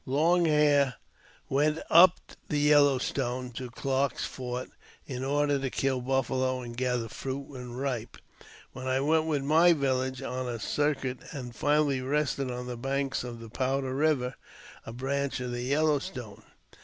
Long 0.07 0.45
Hair 0.45 0.95
went 1.47 1.77
ug 1.91 2.13
the 2.49 2.57
Yellow 2.57 2.97
Stone, 2.97 3.51
to 3.51 3.69
Clarke's 3.69 4.25
Fort, 4.25 4.69
in 5.05 5.23
order 5.23 5.59
to 5.59 5.69
kill 5.69 6.01
buffalo 6.01 6.61
anc 6.63 6.75
gather 6.75 7.07
fruit 7.07 7.45
when 7.47 7.73
ripe, 7.73 8.17
while 8.73 8.87
I 8.87 8.99
went 8.99 9.25
with 9.25 9.43
my 9.43 9.73
village 9.73 10.23
on 10.23 10.47
a^ 10.47 10.59
circuit, 10.59 11.19
and 11.33 11.55
finally 11.55 12.01
rested 12.01 12.49
on 12.49 12.65
the 12.65 12.77
banks 12.77 13.23
of 13.23 13.47
Powder 13.53 13.93
Kiver, 13.95 14.33
a 14.87 14.91
branch 14.91 15.39
of 15.39 15.51
the 15.51 15.61
Yellow 15.61 15.99
Stone. 15.99 16.41